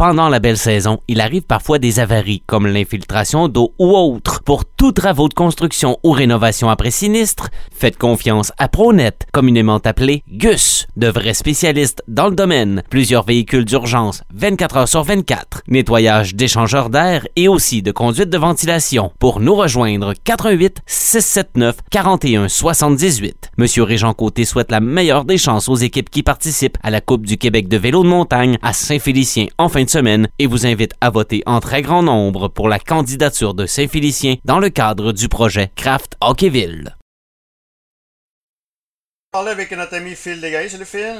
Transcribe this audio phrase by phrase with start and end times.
[0.00, 4.42] pendant la belle saison, il arrive parfois des avaries comme l'infiltration d'eau ou autre.
[4.44, 10.22] Pour tous travaux de construction ou rénovation après sinistre, faites confiance à Pronet, communément appelé
[10.32, 12.82] GUS, de vrais spécialistes dans le domaine.
[12.88, 18.38] Plusieurs véhicules d'urgence 24 heures sur 24, nettoyage d'échangeurs d'air et aussi de conduite de
[18.38, 19.12] ventilation.
[19.18, 23.50] Pour nous rejoindre, 88 679 41 78.
[23.58, 27.26] Monsieur Régent Côté souhaite la meilleure des chances aux équipes qui participent à la Coupe
[27.26, 30.94] du Québec de vélo de montagne à Saint-Félicien en fin de semaine et vous invite
[31.00, 35.28] à voter en très grand nombre pour la candidature de Saint-Félicien dans le cadre du
[35.28, 36.96] projet Craft Hockeyville.
[39.32, 40.70] parler avec notre ami Phil Desgailles.
[40.70, 41.16] Salut Phil.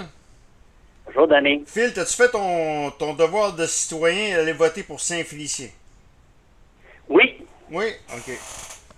[1.06, 1.65] Bonjour, Danny.
[1.66, 5.68] Phil, as-tu fait ton, ton devoir de citoyen et aller voter pour Saint-Félicien?
[7.09, 7.37] Oui.
[7.71, 8.32] Oui, ok.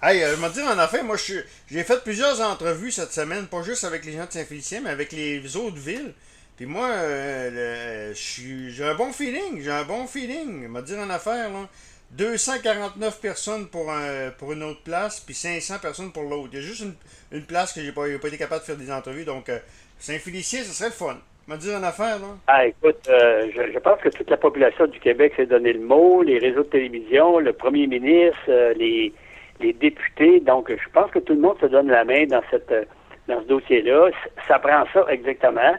[0.03, 3.47] Hey, euh, je vais te dire en affaire, moi, j'ai fait plusieurs entrevues cette semaine,
[3.47, 6.15] pas juste avec les gens de Saint-Félicien, mais avec les autres villes.
[6.56, 10.73] Puis moi, euh, suis- j'ai un bon feeling, j'ai un bon feeling.
[10.73, 11.69] Te dire en affaire, là.
[12.12, 16.50] 249 personnes pour, un, pour une autre place, puis 500 personnes pour l'autre.
[16.53, 16.94] Il y a juste une,
[17.39, 19.59] une place que j'ai pas, pas été capable de faire des entrevues, donc euh,
[19.98, 21.17] Saint-Félicien, ce serait le fun.
[21.48, 22.28] Te dire en affaire, là.
[22.47, 26.22] Ah, écoute, euh, je, pense que toute la population du Québec s'est donné le mot,
[26.22, 29.12] les réseaux de télévision, le premier ministre, euh, les,
[29.61, 30.41] les députés.
[30.41, 32.84] Donc, je pense que tout le monde se donne la main dans cette euh,
[33.28, 34.11] dans ce dossier-là.
[34.48, 35.75] Ça prend ça exactement.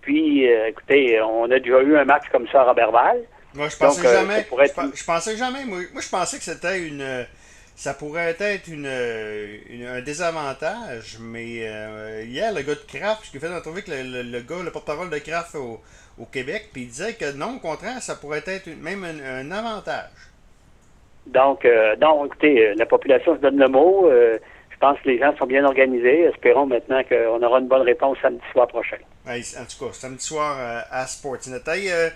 [0.00, 3.22] Puis, euh, écoutez, on a déjà eu un match comme ça à Robertval.
[3.54, 4.46] Moi, je pensais Donc, euh, jamais.
[4.62, 5.64] je, je pensais jamais.
[5.64, 7.00] Moi, moi, je pensais que c'était une.
[7.02, 7.24] euh,
[7.76, 13.22] Ça pourrait être une, euh, une- un désavantage, mais euh, hier, le gars de Kraft,
[13.32, 15.80] j'ai fait une entrevue avec le, le- le gars, le porte-parole de Kraft au,
[16.18, 19.18] au Québec, puis il disait que non, au contraire, ça pourrait être une- même un,
[19.48, 20.10] un avantage.
[21.26, 24.08] Donc, euh, non, écoutez, euh, la population se donne le mot.
[24.82, 26.22] Je pense que les gens sont bien organisés.
[26.22, 28.96] Espérons maintenant qu'on aura une bonne réponse samedi soir prochain.
[29.26, 31.58] Hey, en tout cas, samedi soir euh, à Sportsnet.
[31.66, 32.08] Hey, euh,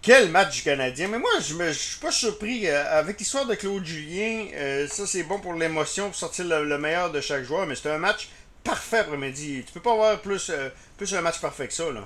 [0.00, 1.08] quel match du Canadien.
[1.10, 2.68] Mais moi, je je suis pas surpris.
[2.68, 4.44] euh, avec l'histoire de Claude Julien,
[4.86, 7.90] ça c'est bon pour l'émotion, pour sortir le, le meilleur de chaque joueur, mais c'était
[7.90, 8.28] un match
[8.62, 9.64] parfait après-midi.
[9.66, 10.52] Tu peux pas avoir plus,
[10.96, 12.02] plus un match parfait que ça, là.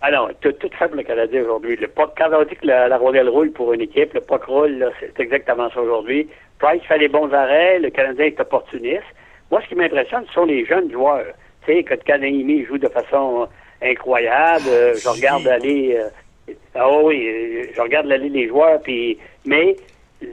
[0.00, 1.76] Ah non, tout, tout fait pour le Canadien aujourd'hui.
[1.76, 4.44] Le puck- Quand on dit que la, la rondelle roule pour une équipe, le puck
[4.44, 6.28] roule, c'est exactement ça aujourd'hui.
[6.58, 9.04] Price fait les bons arrêts, le Canadien est opportuniste.
[9.50, 11.26] Moi, ce qui m'impressionne, ce sont les jeunes joueurs.
[11.66, 13.48] Tu sais, que Kanahimi joue de façon
[13.82, 14.64] incroyable.
[14.68, 15.96] Euh, je regarde aller...
[15.96, 19.18] euh, ah oui, euh, je regarde aller les joueurs, puis...
[19.44, 19.76] Mais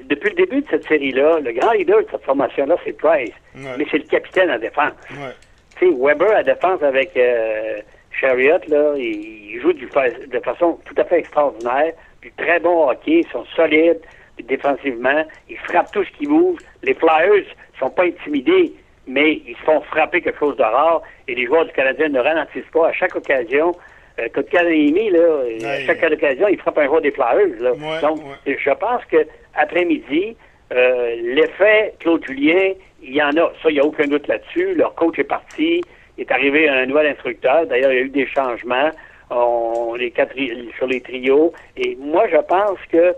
[0.10, 3.32] depuis le début de cette série-là, le grand leader de cette formation-là, c'est Price.
[3.56, 3.62] Ouais.
[3.78, 4.94] Mais c'est le capitaine en défense.
[5.12, 5.32] Ouais.
[5.80, 7.80] Tu sais, Weber à défense avec euh,
[8.20, 11.94] Chariot, là, il joue du fa- de façon tout à fait extraordinaire.
[12.22, 14.00] Du très bon hockey, ils sont solides
[14.36, 15.24] puis défensivement.
[15.50, 16.60] Ils frappent tout ce qui bouge.
[16.84, 17.46] Les Flyers
[17.80, 18.74] sont pas intimidés,
[19.08, 21.02] mais ils se font frapper quelque chose de rare.
[21.28, 23.74] Et les joueurs du Canadien ne ralentissent pas à chaque occasion.
[24.20, 25.84] Euh, Canadien, là, à Ouais.
[25.86, 27.60] chaque occasion, il frappe un joueur des Flyers.
[27.60, 27.72] Là.
[27.74, 30.36] Ouais, Donc, je pense que après-midi,
[30.74, 32.72] euh, l'effet Claude Julien,
[33.04, 33.52] il y en a.
[33.62, 34.74] Ça, il n'y a aucun doute là-dessus.
[34.76, 35.82] Leur coach est parti.
[36.18, 37.66] Il est arrivé un nouvel instructeur.
[37.66, 38.90] D'ailleurs, il y a eu des changements
[39.32, 40.36] on, les quatre,
[40.78, 41.52] sur les trios.
[41.78, 43.14] Et moi, je pense que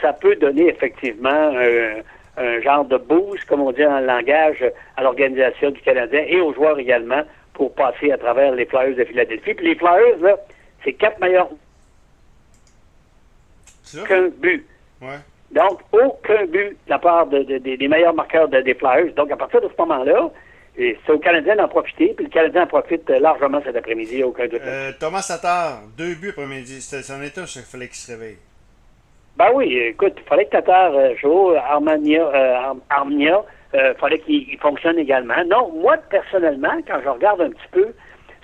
[0.00, 1.96] ça peut donner effectivement un,
[2.42, 4.64] un genre de boost, comme on dit en langage,
[4.96, 9.04] à l'organisation du Canadien et aux joueurs également pour passer à travers les Flyers de
[9.04, 9.54] Philadelphie.
[9.54, 10.36] Puis les Flyers, là,
[10.84, 11.50] c'est quatre meilleurs
[14.06, 14.66] qu'un but.
[15.02, 15.18] Ouais.
[15.50, 19.12] Donc, aucun but de la part de- de- des- des meilleurs marqueurs de- des Flyers.
[19.14, 20.30] Donc, à partir de ce moment-là,
[20.76, 24.46] c'est au Canadien d'en profiter, puis le Canadien en profite euh, largement cet après-midi, aucun
[24.46, 24.60] doute.
[24.64, 26.80] Euh, Thomas Tatar, deux buts après-midi.
[26.80, 28.38] C'en était un, il fallait qu'il se réveille.
[29.36, 33.34] Ben oui, écoute, il fallait que Tatar euh, joue, Armania, euh,
[33.74, 35.42] euh, fallait qu'il il fonctionne également.
[35.46, 37.86] Non, moi, personnellement, quand je regarde un petit peu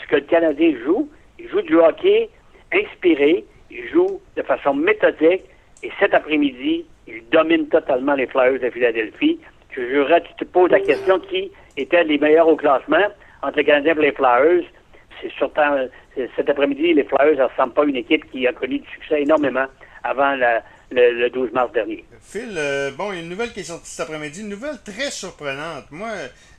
[0.03, 1.09] ce que le Canadien joue,
[1.39, 2.31] il joue du hockey
[2.73, 5.43] inspiré, il joue de façon méthodique,
[5.83, 9.39] et cet après-midi, il domine totalement les Flyers de Philadelphie.
[9.73, 13.05] Je jurerais, tu te poses la question qui étaient les meilleurs au classement
[13.43, 14.65] entre les Canadiens et les Flyers.
[15.21, 15.89] C'est surtout euh,
[16.37, 19.23] cet après-midi, les Flyers ne ressemblent pas à une équipe qui a connu du succès
[19.23, 19.67] énormément
[20.05, 22.05] avant la- le, le 12 mars dernier.
[22.23, 24.79] Phil, euh, bon, il y a une nouvelle qui est sortie cet après-midi, une nouvelle
[24.83, 25.85] très surprenante.
[25.91, 26.11] Moi,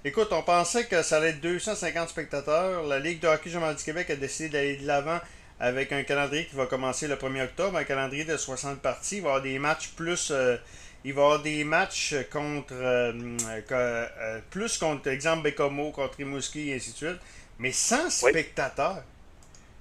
[0.04, 2.84] écoute, on pensait que ça allait être 250 spectateurs.
[2.84, 5.19] La Ligue de hockey du Québec a décidé d'aller de l'avant
[5.60, 9.18] avec un calendrier qui va commencer le 1er octobre, un calendrier de 60 parties.
[9.18, 10.30] Il va y avoir des matchs plus...
[10.31, 10.57] euh,
[11.06, 12.74] il va y avoir des matchs contre...
[12.74, 17.19] euh, plus contre, exemple, Bécomo, contre Rimouski, et ainsi de suite.
[17.60, 18.31] Mais sans Oui.
[18.31, 19.04] spectateurs.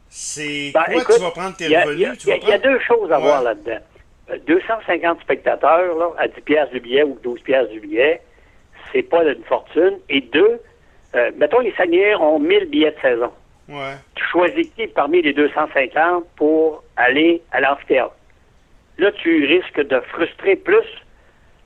[0.08, 1.02] C'est Ben, quoi?
[1.02, 2.18] Écoute, tu vas prendre tes revenus?
[2.24, 3.22] il y y a deux choses à Ouais.
[3.24, 3.80] voir là-dedans.
[4.30, 8.20] Euh, 250 spectateurs là, à 10 piastres du billet ou 12 piastres du billet,
[8.92, 9.98] c'est pas une fortune.
[10.08, 10.60] Et deux,
[11.14, 13.30] euh, mettons les Saguenayens ont 1000 billets de saison.
[13.68, 13.94] Ouais.
[14.14, 18.14] Tu choisis qui parmi les 250 pour aller à l'amphithéâtre?
[18.98, 20.86] là, tu risques de frustrer plus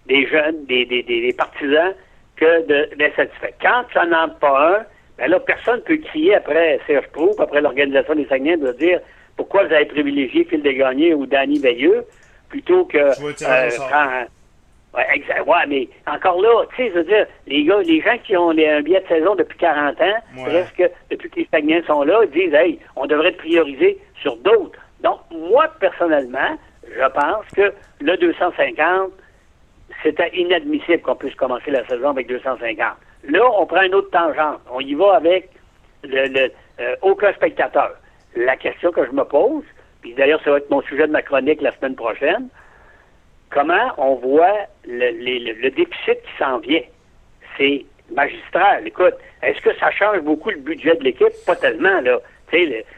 [0.06, 1.94] des jeunes, des, des, des, partisans,
[2.36, 3.54] que d'insatisfaits.
[3.60, 4.86] Quand tu n'en as pas un,
[5.18, 9.00] ben là, personne ne peut crier après Serge Proulx, après l'Organisation des Saguenay, de dire
[9.36, 12.04] pourquoi vous avez privilégié Phil Desgagnés ou Danny Veilleux
[12.50, 14.24] plutôt que euh,
[14.92, 15.46] Ouais, exact.
[15.46, 18.50] Ouais, mais encore là, tu sais, je veux dire, les gars, les gens qui ont
[18.50, 22.52] un billet de saison depuis 40 ans, presque depuis que les Saguenayens sont là, disent,
[22.54, 24.78] hey, on devrait prioriser sur d'autres.
[25.00, 29.12] Donc, moi, personnellement, je pense que le 250,
[30.02, 32.78] c'était inadmissible qu'on puisse commencer la saison avec 250.
[33.28, 34.60] Là, on prend une autre tangente.
[34.72, 35.50] On y va avec
[36.02, 36.50] le,
[36.80, 37.92] euh, aucun spectateur.
[38.34, 39.64] La question que je me pose,
[40.00, 42.48] puis d'ailleurs, ça va être mon sujet de ma chronique la semaine prochaine,
[43.50, 46.82] comment on voit le, déficit qui s'en vient?
[47.56, 48.86] C'est magistral.
[48.86, 51.32] Écoute, est-ce que ça change beaucoup le budget de l'équipe?
[51.46, 52.18] Pas tellement, là.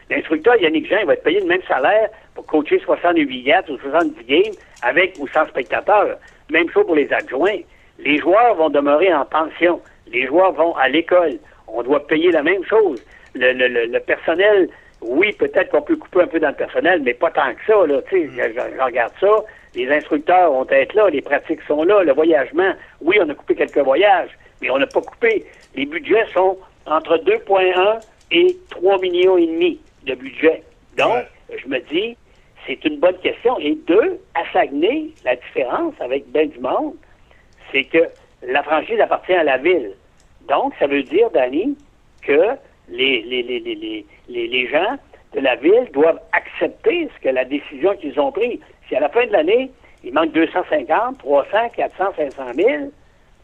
[0.09, 4.23] L'instructeur Yannick Jean va être payé le même salaire pour coacher 68 games ou 70
[4.25, 6.17] games avec ou sans spectateurs.
[6.49, 7.59] Même chose pour les adjoints.
[7.99, 9.79] Les joueurs vont demeurer en pension.
[10.07, 11.37] Les joueurs vont à l'école.
[11.67, 13.03] On doit payer la même chose.
[13.35, 14.69] Le personnel,
[15.05, 17.85] oui, peut-être qu'on peut couper un peu dans le personnel, mais pas tant que ça.
[17.85, 19.43] Là, je, je regarde ça.
[19.75, 22.73] Les instructeurs vont être là, les pratiques sont là, le voyagement.
[23.01, 24.29] Oui, on a coupé quelques voyages,
[24.61, 25.45] mais on n'a pas coupé.
[25.75, 27.99] Les budgets sont entre 2,1
[28.31, 30.63] et 3 millions et demi de budget.
[30.97, 32.15] Donc, je me dis,
[32.67, 33.57] c'est une bonne question.
[33.59, 36.93] Et deux, à Saguenay, la différence avec Ben du monde,
[37.71, 38.09] c'est que
[38.43, 39.93] la franchise appartient à la ville.
[40.47, 41.77] Donc, ça veut dire, Danny,
[42.21, 42.49] que
[42.89, 44.05] les, les, les, les,
[44.47, 44.97] les gens
[45.33, 48.59] de la ville doivent accepter ce que la décision qu'ils ont prise.
[48.87, 49.71] Si à la fin de l'année,
[50.03, 52.69] il manque 250, 300, 400, 500 000,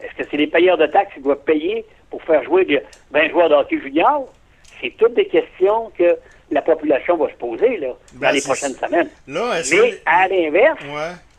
[0.01, 3.49] est-ce que c'est les payeurs de taxes qui doivent payer pour faire jouer 20 joueurs
[3.49, 4.27] d'hockey junior?
[4.81, 6.17] C'est toutes des questions que
[6.51, 9.09] la population va se poser là, dans ben, les prochaines semaines.
[9.71, 10.83] Mais à l'inverse,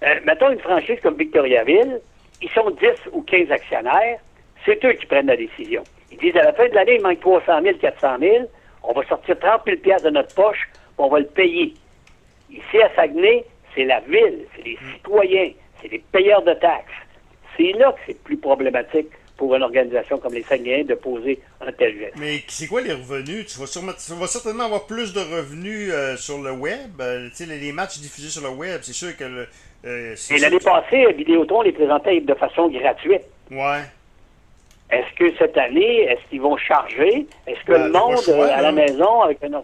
[0.02, 2.00] euh, mettons une franchise comme Victoriaville,
[2.42, 4.18] ils sont 10 ou 15 actionnaires,
[4.64, 5.82] c'est eux qui prennent la décision.
[6.10, 8.34] Ils disent à la fin de l'année, il manque 300 000, 400 000,
[8.82, 10.68] on va sortir 30 000 de notre poche,
[10.98, 11.74] on va le payer.
[12.50, 16.92] Ici, à Saguenay, c'est la ville, c'est les citoyens, c'est les payeurs de taxes.
[17.56, 21.72] C'est là que c'est plus problématique pour une organisation comme les Saguenayens de poser un
[21.72, 22.14] tel geste.
[22.18, 23.46] Mais c'est quoi les revenus?
[23.46, 27.00] Tu vas, certainement avoir plus de revenus euh, sur le web.
[27.00, 29.24] Euh, les, les, matchs diffusés sur le web, c'est sûr que...
[29.24, 29.48] Le,
[29.86, 33.22] euh, Et l'année passée, Vidéotron les présentait de façon gratuite.
[33.50, 33.80] Ouais.
[34.90, 37.26] Est-ce que cette année, est-ce qu'ils vont charger?
[37.46, 39.62] Est-ce que ben, le monde à la maison avec un...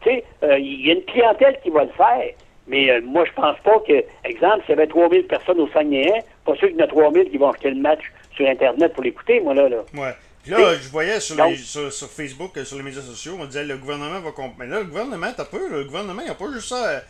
[0.00, 0.24] Tu sais,
[0.58, 2.32] il y a une clientèle qui va le faire.
[2.66, 6.22] Mais euh, moi, je pense pas que, exemple, s'il y avait 3000 personnes au Saguenay,
[6.44, 8.00] pas sûr qu'il y en a 3000 qui vont acheter le match
[8.34, 9.68] sur Internet pour l'écouter, moi, là.
[9.68, 9.78] là.
[9.94, 10.12] Ouais.
[10.42, 13.44] Puis là, je voyais sur, les, sur, sur, Facebook, euh, sur les médias sociaux, on
[13.44, 16.50] disait le gouvernement va Mais là, le gouvernement, t'as peu, le gouvernement, il a pas
[16.52, 17.02] juste ça.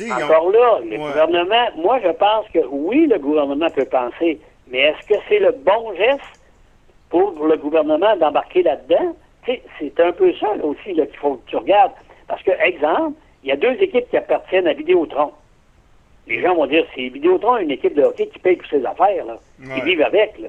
[0.00, 4.38] Euh, Encore là, le gouvernement, moi, je pense que oui, le gouvernement peut penser,
[4.70, 6.37] mais est-ce que c'est le bon geste?
[7.10, 9.16] Pour le gouvernement d'embarquer là-dedans?
[9.78, 11.92] C'est un peu ça, là, aussi, qu'il faut que tu regardes.
[12.26, 15.32] Parce que, exemple, il y a deux équipes qui appartiennent à Vidéotron.
[16.26, 19.24] Les gens vont dire, c'est Vidéotron, une équipe de hockey qui paye pour ses affaires,
[19.24, 19.38] là,
[19.74, 20.38] qui vivent avec.
[20.38, 20.48] Là.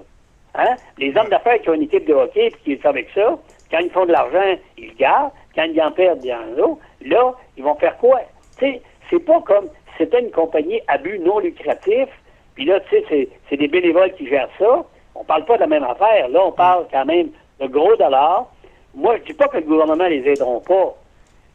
[0.56, 0.75] Hein?
[0.97, 3.38] Les hommes d'affaires qui ont une équipe de hockey et qui sont avec ça,
[3.71, 5.31] quand ils font de l'argent, ils le gardent.
[5.56, 6.77] Quand ils en perdent, ils en ont.
[7.01, 8.19] Là, ils vont faire quoi?
[8.59, 12.09] C'est pas comme si c'était une compagnie à but non lucratif,
[12.56, 14.85] puis là, tu sais, c'est des bénévoles qui gèrent ça.
[15.19, 16.30] On parle pas de la même affaire.
[16.30, 18.47] Là, on parle quand même de gros dollars.
[18.95, 20.95] Moi, je dis pas que le gouvernement les aideront pas.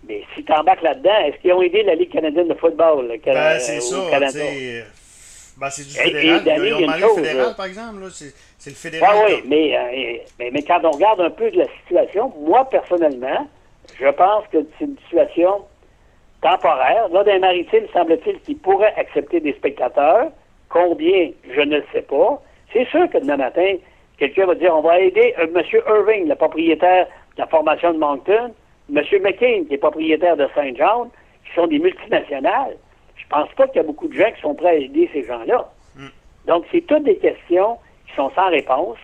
[0.07, 3.09] Mais si tu embarques là-dedans, est-ce qu'ils ont aidé la Ligue canadienne de football?
[3.09, 3.97] Le ben, c'est ça.
[5.57, 6.43] Ben, c'est du fédéral.
[6.47, 7.99] Et, ils ont demandé le fédéral, par exemple.
[8.11, 9.17] C'est le fédéral.
[9.27, 13.49] oui, mais, euh, mais, mais, quand on regarde un peu de la situation, moi, personnellement,
[13.99, 15.65] je pense que c'est une situation
[16.43, 17.09] temporaire.
[17.09, 20.31] Là, les maritimes, semble-t-il qu'ils pourraient accepter des spectateurs.
[20.69, 22.43] Combien, je ne le sais pas.
[22.75, 23.77] C'est sûr que demain matin,
[24.19, 25.63] quelqu'un va dire on va aider euh, M.
[25.87, 28.53] Irving, le propriétaire de la formation de Moncton,
[28.95, 29.03] M.
[29.23, 31.09] McCain, qui est propriétaire de Saint John,
[31.47, 32.77] qui sont des multinationales,
[33.17, 35.25] je pense pas qu'il y a beaucoup de gens qui sont prêts à aider ces
[35.25, 35.69] gens-là.
[35.97, 36.09] Hmm.
[36.47, 37.79] Donc, c'est toutes des questions
[38.09, 38.99] qui sont sans réponse.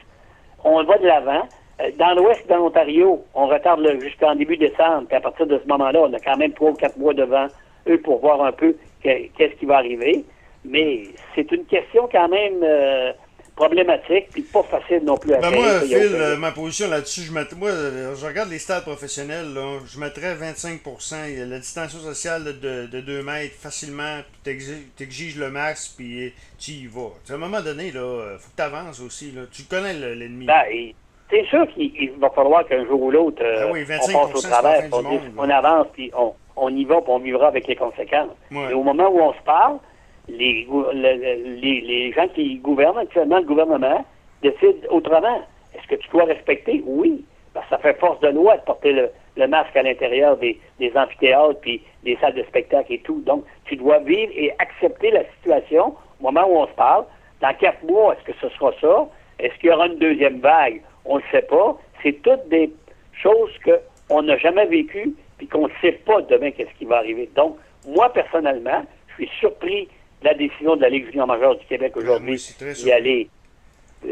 [0.64, 1.42] On va de l'avant.
[1.80, 5.68] Euh, dans l'Ouest, dans l'Ontario, on retarde jusqu'en début décembre, puis à partir de ce
[5.68, 7.46] moment-là, on a quand même trois ou quatre mois devant
[7.88, 10.24] eux pour voir un peu qu'est-ce qui va arriver.
[10.64, 13.12] Mais c'est une question quand même euh,
[13.60, 17.32] problématique, puis pas facile non plus à ben Moi, Phil, euh, ma position là-dessus, je,
[17.32, 22.86] moi, euh, je regarde les stades professionnels, là, je mettrais 25% La distanciation sociale de,
[22.86, 27.12] de 2 mètres, facilement, t'exiges le max, puis tu y vas.
[27.28, 29.30] à un moment donné, il faut que tu avances aussi.
[29.32, 29.42] Là.
[29.52, 30.46] Tu connais l'ennemi.
[30.46, 30.64] Ben,
[31.28, 34.88] c'est sûr qu'il va falloir qu'un jour ou l'autre, ben euh, on passe au travers,
[35.36, 38.30] on, avance, puis on, on, y va, puis on vivra avec les conséquences.
[38.50, 39.78] Et au moment où on se parle,
[40.28, 44.04] les, les, gens qui gouvernent actuellement le gouvernement
[44.42, 45.42] décident autrement.
[45.74, 46.82] Est-ce que tu dois respecter?
[46.86, 47.24] Oui.
[47.52, 50.58] Parce que ça fait force de loi de porter le, masque à l'intérieur des,
[50.94, 53.22] amphithéâtres puis des salles de spectacle et tout.
[53.26, 57.04] Donc, tu dois vivre et accepter la situation au moment où on se parle.
[57.40, 59.08] Dans quatre mois, est-ce que ce sera ça?
[59.38, 60.82] Est-ce qu'il y aura une deuxième vague?
[61.04, 61.76] On ne sait pas.
[62.02, 62.70] C'est toutes des
[63.14, 63.50] choses
[64.08, 67.28] qu'on n'a jamais vécues puis qu'on ne sait pas demain qu'est-ce qui va arriver.
[67.34, 67.56] Donc,
[67.88, 69.88] moi, personnellement, je suis surpris
[70.22, 72.40] la décision de la Ligue junior majeure du Québec aujourd'hui
[72.76, 73.28] d'y aller.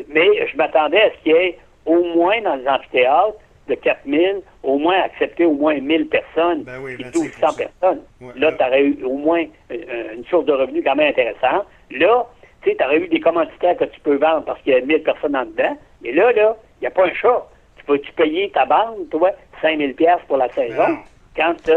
[0.09, 3.39] Mais je m'attendais à ce qu'il y ait au moins dans les amphithéâtres
[3.69, 8.03] de 4000, au moins accepter au moins 1000 personnes ben oui, et 1200 personnes.
[8.21, 8.53] Ouais, là, là.
[8.53, 11.67] tu aurais eu au moins euh, une source de revenus quand même intéressante.
[11.91, 12.27] Là,
[12.63, 15.37] tu aurais eu des commanditaires que tu peux vendre parce qu'il y a 1000 personnes
[15.37, 15.77] en dedans.
[16.03, 17.47] Mais là, là, il n'y a pas un chat.
[17.77, 20.99] Tu peux-tu payer ta bande, toi, 5000 pièces pour la saison, non.
[21.37, 21.73] quand tu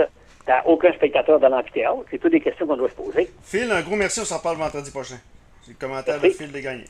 [0.47, 2.03] n'as aucun spectateur dans l'amphithéâtre?
[2.09, 3.29] C'est toutes des questions qu'on doit se poser.
[3.43, 5.17] Phil, un gros merci, on s'en parle vendredi prochain.
[5.63, 6.37] C'est le commentaire Merci.
[6.39, 6.85] de Phil Desgagnés.